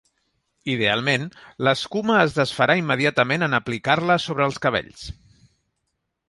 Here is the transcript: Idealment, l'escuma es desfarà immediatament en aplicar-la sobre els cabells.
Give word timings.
Idealment, 0.75 1.25
l'escuma 1.67 2.15
es 2.21 2.33
desfarà 2.37 2.77
immediatament 2.79 3.49
en 3.49 3.57
aplicar-la 3.59 4.17
sobre 4.25 4.49
els 4.49 4.59
cabells. 4.65 5.07